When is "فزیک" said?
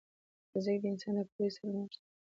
0.51-0.79